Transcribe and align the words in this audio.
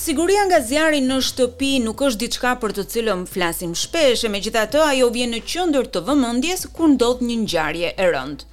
Siguria 0.00 0.40
nga 0.48 0.60
zjarri 0.64 1.02
në 1.04 1.16
shtëpi 1.20 1.74
nuk 1.84 2.00
është 2.06 2.20
diçka 2.22 2.52
për 2.62 2.72
të 2.76 2.84
cilën 2.92 3.24
flasim 3.28 3.74
shpesh, 3.76 4.22
megjithatë 4.32 4.80
ajo 4.86 5.10
vjen 5.12 5.34
në 5.36 5.40
qendër 5.44 5.90
të 5.92 6.00
vëmendjes 6.06 6.64
kur 6.76 6.94
ndodh 6.94 7.20
një 7.28 7.36
ngjarje 7.42 7.90
e 8.00 8.06
rëndë. 8.14 8.48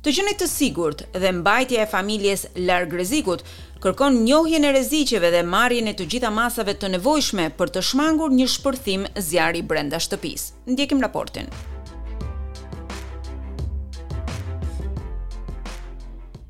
Të 0.00 0.16
jeni 0.16 0.34
të 0.40 0.48
sigurt 0.48 1.04
dhe 1.12 1.34
mbajtja 1.42 1.84
e 1.84 1.90
familjes 1.92 2.46
larg 2.56 2.96
rrezikut 2.96 3.44
kërkon 3.84 4.22
njohjen 4.24 4.64
e 4.64 4.72
rreziqeve 4.72 5.34
dhe 5.36 5.44
marrjen 5.52 5.92
e 5.92 5.96
të 5.98 6.08
gjitha 6.14 6.32
masave 6.32 6.78
të 6.80 6.94
nevojshme 6.96 7.50
për 7.60 7.76
të 7.76 7.84
shmangur 7.92 8.32
një 8.40 8.48
shpërthim 8.56 9.04
zjarri 9.30 9.62
brenda 9.66 10.00
shtëpisë. 10.00 10.54
Ndjekim 10.72 11.04
raportin. 11.04 11.52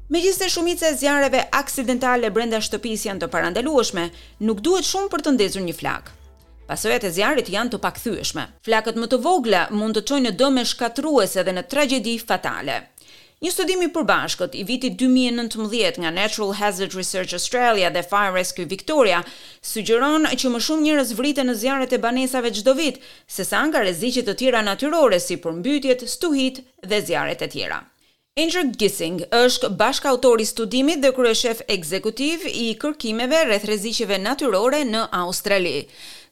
Me 0.06 0.20
gjithë 0.22 0.44
se 0.46 0.52
shumice 0.54 0.90
zjarëve 1.00 1.40
aksidentale 1.58 2.28
brenda 2.30 2.60
shtëpis 2.62 3.08
janë 3.08 3.24
të 3.24 3.28
parandalueshme, 3.32 4.04
nuk 4.46 4.60
duhet 4.62 4.86
shumë 4.86 5.08
për 5.14 5.22
të 5.26 5.30
ndezur 5.34 5.64
një 5.64 5.72
flakë. 5.74 6.12
Pasojat 6.70 7.06
e 7.08 7.08
zjarrit 7.16 7.50
janë 7.50 7.72
të 7.72 7.80
pakthyeshme. 7.82 8.44
Flakët 8.68 9.00
më 9.02 9.08
të 9.10 9.18
vogla 9.24 9.64
mund 9.74 9.98
të 9.98 10.04
çojnë 10.10 10.28
në 10.28 10.32
dëme 10.42 10.64
shkatruese 10.72 11.42
dhe 11.48 11.54
në 11.56 11.64
tragjedi 11.72 12.12
fatale. 12.22 12.76
Një 13.42 13.52
studim 13.56 13.82
i 13.82 13.88
përbashkët 13.96 14.54
i 14.54 14.62
vitit 14.70 14.94
2019 15.02 15.98
nga 16.04 16.14
Natural 16.20 16.54
Hazard 16.60 16.94
Research 17.00 17.34
Australia 17.40 17.90
dhe 17.90 18.04
Fire 18.10 18.34
Rescue 18.38 18.68
Victoria 18.76 19.24
sugjeron 19.72 20.30
që 20.30 20.54
më 20.54 20.62
shumë 20.68 20.86
njerëz 20.86 21.12
vriten 21.18 21.50
në 21.50 21.58
zjarret 21.64 21.98
e 21.98 22.02
banesave 22.06 22.54
çdo 22.54 22.78
vit 22.78 23.02
sesa 23.26 23.66
nga 23.66 23.82
rreziqet 23.82 24.30
të 24.30 24.38
tjera 24.44 24.62
natyrore 24.70 25.18
si 25.20 25.36
përmbytjet, 25.46 26.06
stuhit 26.14 26.62
dhe 26.86 27.02
zjarret 27.10 27.42
e 27.42 27.50
tjera. 27.56 27.82
Andrew 28.42 28.66
Gissing 28.80 29.14
është 29.36 29.68
bashkë 29.80 30.10
autori 30.10 30.44
studimit 30.44 30.98
dhe 31.02 31.08
kryeshef 31.16 31.62
ekzekutiv 31.74 32.42
i 32.50 32.66
kërkimeve 32.82 33.38
rreth 33.46 33.64
rreziqeve 33.70 34.18
natyrore 34.24 34.80
në 34.88 35.04
Australi. 35.22 35.72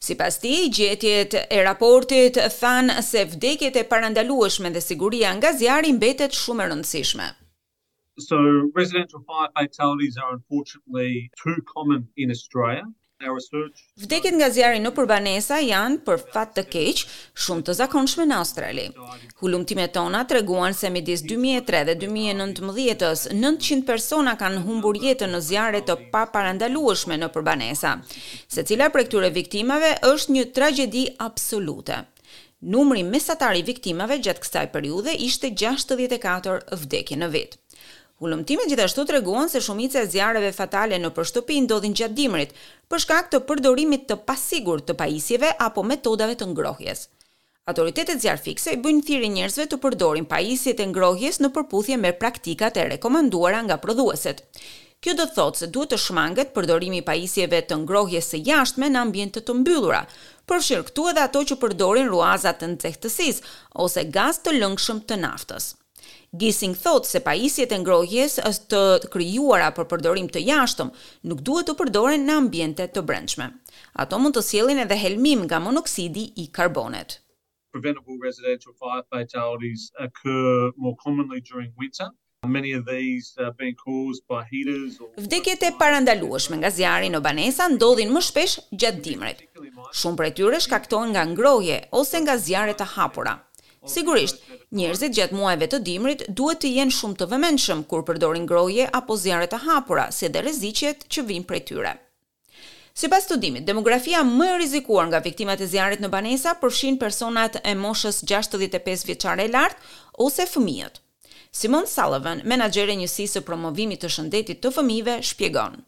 Sipas 0.08 0.36
ti, 0.42 0.52
gjetjet 0.78 1.38
e 1.46 1.62
raportit 1.68 2.36
thanë 2.58 2.98
se 3.08 3.22
vdekjet 3.30 3.78
e 3.80 3.86
parandalueshme 3.94 4.74
dhe 4.74 4.82
siguria 4.88 5.32
nga 5.38 5.54
zjarë 5.62 5.94
mbetet 5.96 6.36
shumë 6.42 6.66
e 6.66 6.66
rëndësishme. 6.74 7.30
So 8.28 8.42
residential 8.82 9.24
fire 9.30 9.48
fatalities 9.56 10.20
are 10.24 10.36
unfortunately 10.36 11.30
too 11.42 11.56
common 11.74 12.04
in 12.20 12.28
Australia. 12.36 12.84
Vdekjet 13.96 14.34
nga 14.36 14.48
zjarri 14.52 14.80
në 14.84 14.90
Purbanesa 14.94 15.56
janë 15.64 16.02
për 16.06 16.18
fat 16.32 16.50
të 16.56 16.64
keq 16.72 17.00
shumë 17.44 17.64
të 17.68 17.74
zakonshme 17.78 18.26
në 18.28 18.36
Australi. 18.40 18.84
Hulumtimet 19.40 19.94
tona 19.96 20.20
treguan 20.30 20.76
se 20.76 20.90
midis 20.92 21.22
2003 21.26 21.80
dhe 21.88 21.94
2019-s 22.02 23.28
900 23.38 23.86
persona 23.90 24.36
kanë 24.40 24.64
humbur 24.66 24.98
jetën 25.00 25.32
në 25.34 25.42
zjarre 25.48 25.80
të 25.88 25.96
paparandalueshme 26.12 27.16
në 27.22 27.30
Purbanesa, 27.36 27.94
secila 28.48 28.90
prej 28.92 29.08
këtyre 29.08 29.32
viktimave 29.40 29.94
është 30.12 30.36
një 30.38 30.46
tragjedi 30.58 31.06
absolute. 31.28 32.02
Numri 32.74 33.02
mesatar 33.04 33.56
i 33.60 33.64
viktimave 33.66 34.20
gjatë 34.24 34.42
kësaj 34.44 34.68
periudhe 34.72 35.16
ishte 35.26 35.50
64 35.52 36.60
vdekje 36.84 37.18
në 37.20 37.32
vit. 37.34 37.58
Hulumtimet 38.22 38.68
gjithashtu 38.70 39.02
të 39.08 39.14
regohen 39.16 39.48
se 39.50 39.58
shumice 39.64 39.98
e 40.00 40.06
zjarëve 40.10 40.50
fatale 40.54 41.00
në 41.02 41.08
përshtëpi 41.16 41.56
ndodhin 41.64 41.96
gjatë 41.98 42.14
dimrit, 42.20 42.52
përshkak 42.92 43.30
të 43.32 43.40
përdorimit 43.48 44.04
të 44.10 44.20
pasigur 44.28 44.84
të 44.86 44.94
pajisjeve 45.00 45.50
apo 45.66 45.82
metodave 45.92 46.36
të 46.38 46.46
ngrohjes. 46.52 47.08
Autoritetet 47.72 48.22
zjarë 48.22 48.42
fikse 48.46 48.76
i 48.76 48.80
bëjnë 48.86 49.04
thiri 49.08 49.32
njerëzve 49.34 49.66
të 49.66 49.80
përdorin 49.86 50.28
pajisjet 50.30 50.80
e 50.80 50.86
ngrohjes 50.92 51.40
në 51.42 51.50
përputhje 51.58 51.98
me 52.04 52.14
praktikat 52.22 52.78
e 52.78 52.86
rekomenduara 52.94 53.64
nga 53.66 53.80
prodhueset. 53.82 54.44
Kjo 55.02 55.16
do 55.18 55.24
të 55.26 55.34
thotë 55.38 55.58
se 55.62 55.66
duhet 55.74 55.90
të 55.94 56.00
shmanget 56.06 56.52
përdorimi 56.54 57.02
pajisjeve 57.08 57.64
të 57.70 57.80
ngrohjes 57.82 58.30
së 58.34 58.44
jashtme 58.46 58.92
në 58.94 59.02
ambiente 59.08 59.40
të 59.42 59.58
mbyllura, 59.58 60.04
përshirë 60.48 60.86
këtu 60.90 61.10
edhe 61.12 61.26
ato 61.28 61.42
që 61.50 61.58
përdorin 61.64 62.12
ruazat 62.14 62.62
të 62.62 62.70
nxehtësisë 62.76 63.52
ose 63.86 64.06
gaz 64.18 64.40
të 64.44 64.60
lëngshëm 64.62 65.02
të 65.10 65.18
naftës. 65.26 65.72
Gising 66.34 66.74
thot 66.74 67.06
se 67.06 67.20
pajisjet 67.24 67.72
e 67.74 67.78
ngrohjes 67.78 68.34
është 68.50 68.70
të 69.04 69.10
krijuara 69.14 69.68
për 69.76 69.86
përdorim 69.92 70.26
të 70.34 70.42
jashtëm, 70.48 70.90
nuk 71.30 71.44
duhet 71.46 71.68
të 71.70 71.76
përdoren 71.78 72.26
në 72.26 72.36
ambjente 72.44 72.86
të 72.96 73.04
brendshme. 73.08 73.46
Ato 74.04 74.18
mund 74.18 74.34
të 74.38 74.42
sjellin 74.48 74.82
edhe 74.82 74.98
helmim 74.98 75.44
nga 75.46 75.60
monoksidi 75.62 76.24
i 76.44 76.48
karbonit. 76.58 77.20
Preventable 77.74 78.18
residential 78.26 78.74
fire 78.82 79.06
fatalities 79.14 79.90
occur 80.06 80.72
more 80.76 80.96
commonly 81.06 81.40
during 81.52 81.70
winter. 81.78 82.10
Many 82.46 82.72
of 82.76 82.84
these 82.84 83.32
caused 83.84 84.20
by 84.28 84.42
heaters 84.50 84.98
or 85.00 85.08
Vdekjet 85.16 85.62
e 85.64 85.70
parandalueshme 85.78 86.58
nga 86.60 86.68
zjarri 86.76 87.08
në 87.14 87.22
banesa 87.24 87.70
ndodhin 87.72 88.10
më 88.12 88.20
shpesh 88.26 88.58
gjatë 88.82 89.00
dimrit. 89.06 89.40
Shumë 90.00 90.18
prej 90.20 90.32
tyre 90.40 90.60
shkaktohen 90.66 91.14
nga 91.14 91.24
ngrohje 91.30 91.78
ose 92.02 92.20
nga 92.20 92.36
zjarre 92.42 92.74
të 92.78 92.92
hapura. 92.94 93.38
Sigurisht, 93.84 94.36
njerëzit 94.72 95.12
gjatë 95.18 95.36
muajve 95.36 95.66
të 95.72 95.78
dimrit 95.84 96.22
duhet 96.38 96.60
të 96.64 96.70
jenë 96.78 96.94
shumë 96.98 97.18
të 97.20 97.26
vëmendshëm 97.32 97.82
kur 97.90 98.04
përdorin 98.08 98.46
ngroje 98.46 98.86
apo 99.00 99.16
zjarre 99.20 99.48
të 99.52 99.58
hapura, 99.66 100.06
si 100.10 100.30
dhe 100.32 100.40
rreziqet 100.46 101.04
që 101.12 101.24
vijnë 101.28 101.46
prej 101.50 101.62
tyre. 101.70 101.92
Sipas 102.96 103.26
studimit, 103.28 103.66
demografia 103.68 104.22
më 104.24 104.48
e 104.52 104.58
rrezikuar 104.58 105.08
nga 105.10 105.20
viktimat 105.24 105.60
e 105.60 105.68
zjarrit 105.74 106.00
në 106.00 106.08
banesa 106.14 106.56
përfshin 106.62 106.96
personat 107.02 107.60
e 107.60 107.74
moshës 107.82 108.22
65 108.32 109.04
vjeçare 109.10 109.44
e 109.44 109.50
lart 109.52 109.76
ose 110.26 110.46
fëmijët. 110.54 111.02
Simon 111.52 111.84
Sullivan, 111.90 112.40
menaxher 112.50 112.88
i 112.94 113.00
njësisë 113.02 113.36
së 113.40 113.44
promovimit 113.50 114.00
të 114.02 114.14
shëndetit 114.16 114.62
të 114.64 114.72
fëmijëve, 114.78 115.18
shpjegon. 115.28 115.82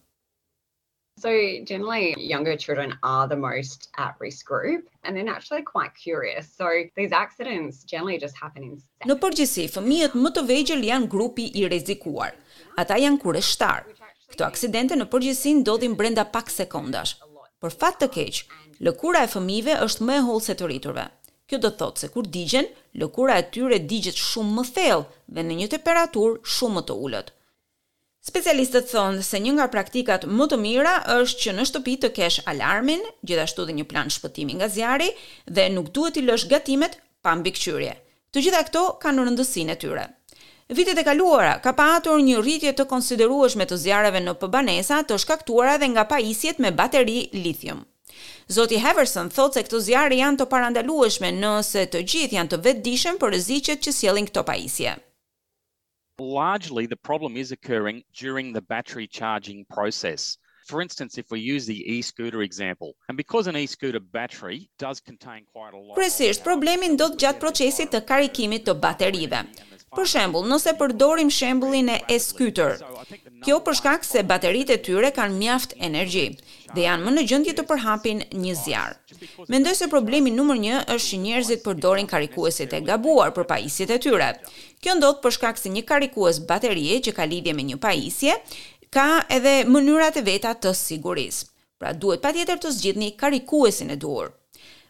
So 1.19 1.29
generally 1.65 2.13
younger 2.17 2.55
children 2.55 2.93
are 3.01 3.27
the 3.27 3.35
most 3.35 3.89
at 3.97 4.13
risk 4.19 4.45
group 4.45 4.85
and 5.03 5.17
they're 5.17 5.27
actually 5.35 5.63
quite 5.63 5.91
curious. 5.95 6.45
So 6.55 6.65
these 6.95 7.11
accidents 7.11 7.83
generally 7.93 8.19
just 8.25 8.35
happen 8.41 8.63
in 8.69 8.75
Në 9.09 9.15
përgjithësi, 9.23 9.65
fëmijët 9.77 10.17
më 10.21 10.31
të 10.35 10.43
vegjël 10.51 10.83
janë 10.91 11.09
grupi 11.15 11.45
i 11.57 11.65
rrezikuar. 11.65 12.35
Ata 12.83 12.99
janë 13.01 13.19
kurështar. 13.23 13.87
Këto 14.33 14.45
aksidente 14.45 14.97
në 14.99 15.07
përgjithësi 15.13 15.55
ndodhin 15.63 15.95
brenda 15.97 16.25
pak 16.37 16.53
sekondash. 16.53 17.15
Për 17.61 17.73
fat 17.81 17.97
të 18.03 18.09
keq, 18.17 18.41
lëkura 18.85 19.23
e 19.25 19.31
fëmijëve 19.33 19.79
është 19.87 20.07
më 20.11 20.19
e 20.21 20.25
hollë 20.27 20.45
se 20.49 20.57
të 20.59 20.69
rriturve. 20.69 21.07
Kjo 21.49 21.61
do 21.63 21.71
të 21.71 21.79
thotë 21.81 22.03
se 22.03 22.11
kur 22.13 22.29
digjen, 22.37 22.69
lëkura 23.01 23.39
e 23.41 23.47
tyre 23.55 23.81
digjet 23.89 24.19
shumë 24.21 24.59
më 24.59 24.65
thellë 24.77 25.33
dhe 25.37 25.45
në 25.49 25.59
një 25.63 25.67
temperaturë 25.77 26.43
shumë 26.57 26.77
më 26.81 26.85
të 26.91 26.99
ulët. 27.09 27.33
Specialistët 28.27 28.89
thonë 28.91 29.21
se 29.23 29.39
një 29.39 29.51
nga 29.55 29.65
praktikat 29.71 30.25
më 30.27 30.45
të 30.51 30.57
mira 30.59 30.95
është 31.13 31.43
që 31.43 31.51
në 31.55 31.65
shtëpi 31.69 31.93
të 32.03 32.09
kesh 32.17 32.37
alarmin, 32.51 33.05
gjithashtu 33.23 33.65
dhe 33.69 33.75
një 33.77 33.85
plan 33.87 34.09
shpëtimi 34.11 34.57
nga 34.59 34.67
zjarri 34.73 35.07
dhe 35.47 35.67
nuk 35.71 35.93
duhet 35.95 36.17
i 36.19 36.23
lësh 36.27 36.43
gatimet 36.51 36.97
pa 37.23 37.37
mbikëqyrje. 37.39 37.93
Të 38.33 38.43
gjitha 38.43 38.65
këto 38.67 38.81
kanë 39.05 39.25
rëndësinë 39.29 39.75
e 39.75 39.79
tyre. 39.85 40.03
Vitet 40.75 40.99
e 40.99 41.07
kaluara 41.07 41.53
ka 41.63 41.71
pasur 41.79 42.19
një 42.27 42.41
rritje 42.43 42.75
të 42.75 42.87
konsiderueshme 42.91 43.69
të 43.71 43.79
zjarreve 43.85 44.19
në 44.27 44.35
Pbanesa, 44.43 44.99
të 45.07 45.21
shkaktuara 45.23 45.77
edhe 45.79 45.87
nga 45.93 46.03
pajisjet 46.11 46.59
me 46.59 46.75
bateri 46.83 47.29
lithium. 47.31 47.85
Zoti 48.57 48.81
Heverson 48.83 49.31
thotë 49.37 49.53
se 49.53 49.65
këto 49.69 49.79
zjarre 49.87 50.19
janë 50.19 50.41
të 50.43 50.51
parandalueshme 50.51 51.31
nëse 51.39 51.87
të 51.95 52.03
gjithë 52.11 52.41
janë 52.41 52.53
të 52.55 52.61
vetëdijshëm 52.67 53.21
për 53.23 53.37
rreziqet 53.37 53.87
që 53.87 53.99
sjellin 54.01 54.27
këto 54.27 54.43
pajisje 54.51 54.97
largely 56.19 56.85
the 56.87 56.95
problem 56.95 57.37
is 57.37 57.51
occurring 57.51 58.03
during 58.15 58.51
the 58.53 58.61
battery 58.61 59.07
charging 59.07 59.63
process 59.69 60.37
for 60.65 60.81
instance 60.81 61.17
if 61.19 61.29
we 61.29 61.39
use 61.39 61.67
the 61.67 61.79
e-scooter 61.93 62.41
example 62.41 62.93
and 63.07 63.15
because 63.17 63.45
an 63.45 63.55
e-scooter 63.55 63.99
battery 63.99 64.67
does 64.79 64.99
contain 64.99 65.43
quite 65.53 65.73
a 65.73 65.77
lot 65.77 65.95
Precisht 65.95 66.43
problemi 66.43 66.89
ndodh 66.95 67.17
gjat 67.21 67.39
procesit 67.39 67.91
të 67.93 68.01
karikimit 68.09 68.65
të 68.67 68.73
baterive 68.81 69.43
Për 69.95 70.03
shembull, 70.03 70.43
nëse 70.51 70.73
përdorim 70.75 71.29
shembullin 71.31 71.87
e 71.93 72.01
e-scooter, 72.11 72.73
kjo 73.47 73.55
për 73.63 73.77
shkak 73.79 74.03
se 74.05 74.19
bateritë 74.27 74.75
e 74.75 74.81
tyre 74.83 75.13
kanë 75.15 75.39
mjaft 75.39 75.77
energji 75.79 76.25
dhe 76.75 76.81
janë 76.83 77.07
më 77.07 77.13
në 77.15 77.23
gjendje 77.31 77.53
të 77.57 77.63
përhapin 77.69 78.21
një 78.35 78.57
zjarr. 78.65 78.99
Mendoj 79.47 79.75
se 79.75 79.87
problemi 79.87 80.31
numër 80.31 80.57
1 80.57 80.79
është 80.95 81.09
që 81.11 81.17
njerëzit 81.23 81.61
përdorin 81.65 82.07
karikueset 82.09 82.73
e 82.77 82.81
gabuar 82.85 83.31
për 83.35 83.47
pajisjet 83.49 83.93
e 83.95 83.99
tyre. 84.03 84.27
Kjo 84.83 84.93
ndodh 84.99 85.21
për 85.23 85.35
shkak 85.37 85.57
se 85.61 85.71
një 85.73 85.83
karikues 85.89 86.41
baterie 86.49 86.99
që 87.05 87.13
ka 87.17 87.25
lidhje 87.25 87.53
me 87.57 87.65
një 87.69 87.79
pajisje 87.85 88.35
ka 88.93 89.05
edhe 89.37 89.55
mënyrat 89.73 90.19
e 90.21 90.25
veta 90.27 90.53
të 90.53 90.73
sigurisë. 90.81 91.47
Pra 91.77 91.93
duhet 91.93 92.21
patjetër 92.25 92.59
të 92.61 92.73
zgjidhni 92.77 93.11
karikuesin 93.21 93.91
e 93.93 93.97
duhur. 94.01 94.31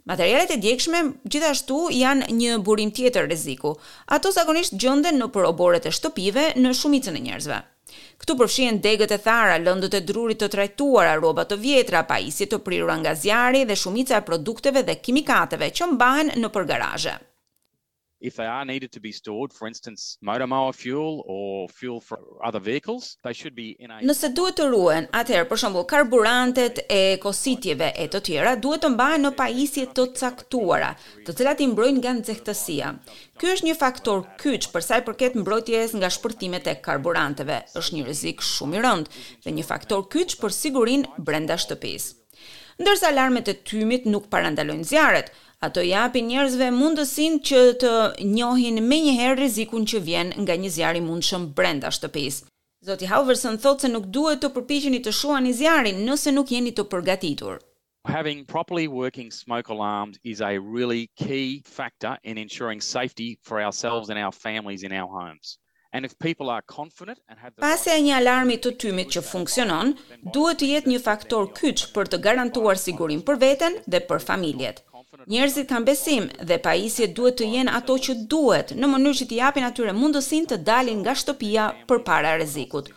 Materialet 0.07 0.53
e 0.55 0.59
djegshme 0.63 1.01
gjithashtu 1.27 1.79
janë 1.91 2.29
një 2.31 2.57
burim 2.67 2.91
tjetër 2.95 3.27
rreziku. 3.27 3.73
Ato 4.17 4.31
zakonisht 4.31 4.77
gjenden 4.79 5.19
në 5.19 5.27
poroboret 5.35 5.85
e 5.89 5.91
shtëpive 5.91 6.49
në 6.55 6.71
shumicën 6.79 7.15
e 7.19 7.23
njerëzve. 7.27 7.57
Ktu 8.23 8.33
përfshihen 8.39 8.75
degët 8.81 9.13
e 9.15 9.17
thara, 9.27 9.55
lëndët 9.67 9.95
e 9.99 10.01
drurit 10.09 10.39
të 10.43 10.49
trajtuara, 10.57 11.15
rroba 11.21 11.47
të 11.53 11.57
vjetra, 11.63 12.03
pajisje 12.11 12.49
të 12.53 12.61
prirura 12.67 12.99
nga 13.01 13.15
zjarri 13.25 13.65
dhe 13.71 13.79
shumica 13.85 14.21
e 14.21 14.27
produkteve 14.31 14.87
dhe 14.91 14.99
kimikateve 15.07 15.73
që 15.81 15.91
mbahen 15.95 16.33
nëpër 16.45 16.71
garazhe 16.73 17.17
if 18.19 18.35
they 18.37 18.45
are 18.45 18.65
needed 18.65 18.91
to 18.91 18.99
be 18.99 19.11
stored 19.11 19.53
for 19.53 19.67
instance 19.67 20.17
motor 20.21 20.47
mower 20.47 20.73
fuel 20.73 21.23
or 21.27 21.67
fuel 21.69 22.01
for 22.01 22.17
other 22.43 22.59
vehicles 22.59 23.17
they 23.23 23.33
should 23.33 23.55
be 23.55 23.75
in 23.79 23.91
a 23.91 23.99
Nëse 24.01 24.29
duhet 24.33 24.57
të 24.57 24.67
ruhen, 24.71 25.07
atëherë 25.19 25.47
për 25.51 25.61
shembull 25.61 25.85
karburantet 25.91 26.81
e 26.89 27.01
kositjeve 27.23 27.91
e 27.93 28.07
të 28.13 28.21
tjera 28.27 28.55
duhet 28.63 28.83
të 28.85 28.91
mbahen 28.95 29.25
në 29.27 29.33
pajisje 29.39 29.87
të 29.97 30.07
caktuara, 30.21 30.91
të 31.27 31.37
cilat 31.39 31.63
i 31.65 31.69
mbrojnë 31.71 32.01
nga 32.01 32.13
nxehtësia. 32.19 32.91
Ky 33.37 33.51
është 33.53 33.67
një 33.67 33.75
faktor 33.77 34.23
kyç 34.41 34.69
për 34.73 34.85
sa 34.85 34.99
i 35.01 35.05
përket 35.07 35.35
mbrojtjes 35.41 35.93
nga 35.99 36.09
shpërthimet 36.13 36.69
e 36.71 36.77
karburanteve. 36.85 37.59
Është 37.77 37.95
një 37.97 38.05
rrezik 38.07 38.41
shumë 38.43 38.79
i 38.79 38.85
rëndë 38.85 39.25
dhe 39.45 39.53
një 39.57 39.65
faktor 39.69 40.07
kyç 40.13 40.37
për 40.41 40.55
sigurinë 40.61 41.17
brenda 41.27 41.59
shtëpisë. 41.61 42.15
Ndërsa 42.77 43.09
alarmet 43.11 43.47
e 43.49 43.57
tymit 43.65 44.05
nuk 44.05 44.29
parandalojnë 44.29 44.85
zjarret, 44.85 45.31
Ato 45.57 45.81
japin 45.81 46.27
njerëzve 46.29 46.67
mundësin 46.73 47.37
që 47.49 47.59
të 47.81 47.91
njohin 48.33 48.75
me 48.89 48.99
njëherë 49.05 49.37
rizikun 49.39 49.87
që 49.91 50.01
vjen 50.07 50.27
nga 50.43 50.53
një 50.63 50.69
zjarë 50.75 50.99
i 51.01 51.01
mundshëm 51.05 51.47
brenda 51.59 51.89
shtëpisë. 51.97 52.43
Zoti 52.89 53.07
Halverson 53.09 53.57
thotë 53.63 53.87
se 53.87 53.89
nuk 53.93 54.05
duhet 54.17 54.43
të 54.43 54.51
përpiqeni 54.57 54.99
të 55.07 55.13
shuani 55.21 55.53
zjarrin 55.61 56.03
nëse 56.09 56.29
nuk 56.35 56.53
jeni 56.55 56.75
të 56.77 56.85
përgatitur. 56.91 57.57
Having 58.13 58.43
properly 58.53 58.85
working 58.99 59.31
smoke 59.37 59.73
alarms 59.77 60.19
is 60.33 60.43
a 60.45 60.53
really 60.59 61.09
key 61.23 61.63
factor 61.77 62.13
in 62.23 62.37
ensuring 62.43 62.79
safety 62.89 63.29
for 63.41 63.59
ourselves 63.63 64.13
and 64.13 64.19
our 64.25 64.31
families 64.45 64.83
in 64.83 64.93
our 65.01 65.09
homes. 65.17 65.57
And 65.91 66.05
if 66.05 66.13
people 66.19 66.51
are 66.51 66.61
confident 66.77 67.17
and 67.29 67.39
have 67.39 67.55
the 67.55 67.65
Pas 67.65 67.87
e 67.89 67.97
një 68.05 68.13
alarmi 68.21 68.59
të 68.67 68.75
tymit 68.85 69.09
që 69.17 69.25
funksionon, 69.31 69.95
duhet 70.37 70.61
të 70.61 70.69
jetë 70.75 70.93
një 70.93 71.01
faktor 71.09 71.49
kyç 71.61 71.87
për 71.97 72.13
të 72.13 72.21
garantuar 72.29 72.77
sigurinë 72.85 73.25
për 73.31 73.41
veten 73.47 73.81
dhe 73.89 74.03
për 74.13 74.21
familjet. 74.31 74.83
Njerëzit 75.33 75.69
kanë 75.69 75.85
besim 75.87 76.25
dhe 76.49 76.55
pajisjet 76.65 77.13
duhet 77.17 77.35
të 77.39 77.45
jenë 77.51 77.71
ato 77.77 77.93
që 78.07 78.13
duhet 78.33 78.71
në 78.79 78.87
mënyrë 78.91 79.13
që 79.21 79.25
t'i 79.31 79.37
japin 79.39 79.65
atyre 79.69 79.93
mundësin 80.01 80.43
të 80.51 80.57
dalin 80.67 80.99
nga 81.01 81.15
shtëpia 81.21 81.63
për 81.91 82.03
para 82.09 82.33
rezikut. 82.41 82.91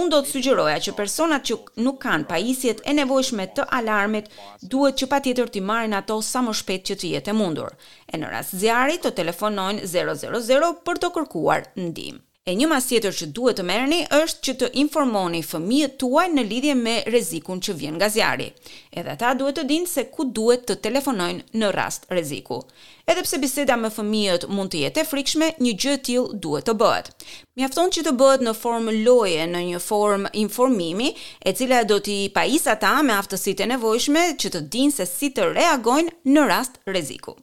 Unë 0.00 0.10
do 0.14 0.18
të 0.26 0.30
sugjeroja 0.32 0.80
që 0.86 0.94
personat 1.00 1.46
që 1.50 1.56
nuk 1.86 2.00
kanë 2.06 2.28
pajisjet 2.32 2.82
e 2.90 2.94
nevojshme 3.00 3.46
të 3.58 3.66
alarmit 3.78 4.28
duhet 4.74 4.98
që 5.02 5.10
pa 5.12 5.20
tjetër 5.28 5.52
t'i 5.54 5.62
marin 5.70 5.94
ato 6.00 6.16
sa 6.32 6.42
më 6.48 6.56
shpet 6.62 6.88
që 6.90 6.96
të 7.02 7.12
jetë 7.14 7.36
mundur. 7.42 7.70
E 8.10 8.18
në 8.20 8.32
rast 8.34 8.58
zjarit 8.64 9.06
të 9.06 9.14
telefonojnë 9.20 9.86
000 9.92 10.72
për 10.90 11.00
të 11.04 11.12
kërkuar 11.18 11.70
ndimë. 11.86 12.22
E 12.50 12.54
një 12.58 12.66
mas 12.66 12.88
tjetër 12.90 13.14
që 13.14 13.26
duhet 13.36 13.60
të 13.60 13.64
merrni 13.68 13.98
është 14.16 14.40
që 14.48 14.52
të 14.58 14.68
informoni 14.82 15.38
fëmijët 15.46 15.92
tuaj 16.02 16.24
në 16.32 16.42
lidhje 16.50 16.74
me 16.80 16.94
rrezikun 17.06 17.60
që 17.62 17.74
vjen 17.82 17.94
nga 18.00 18.08
zjarri. 18.10 18.48
Edhe 18.90 19.12
ata 19.14 19.30
duhet 19.38 19.60
të 19.60 19.64
dinë 19.70 19.90
se 19.92 20.04
ku 20.16 20.26
duhet 20.40 20.64
të 20.66 20.78
telefonojnë 20.88 21.60
në 21.62 21.70
rast 21.78 22.08
rreziku. 22.10 22.58
Edhe 23.06 23.22
pse 23.28 23.38
biseda 23.44 23.78
me 23.78 23.92
fëmijët 23.94 24.48
mund 24.50 24.74
të 24.74 24.82
jetë 24.82 25.04
e 25.04 25.06
frikshme, 25.12 25.52
një 25.62 25.76
gjë 25.82 25.94
e 25.98 26.02
tillë 26.10 26.36
duhet 26.46 26.66
të 26.72 26.76
bëhet. 26.82 27.12
Mjafton 27.60 27.94
që 27.94 28.06
të 28.08 28.16
bëhet 28.22 28.46
në 28.48 28.56
formë 28.64 28.96
loje, 29.06 29.46
në 29.54 29.64
një 29.70 29.82
formë 29.86 30.34
informimi, 30.44 31.14
e 31.46 31.54
cila 31.54 31.84
do 31.86 32.00
t'i 32.02 32.18
pajis 32.34 32.66
ata 32.74 32.96
me 33.06 33.14
aftësitë 33.20 33.68
e 33.70 33.74
nevojshme 33.76 34.26
që 34.42 34.54
të 34.56 34.66
dinë 34.74 34.98
se 34.98 35.08
si 35.14 35.30
të 35.36 35.52
reagojnë 35.54 36.18
në 36.34 36.50
rast 36.50 36.82
rreziku. 36.90 37.38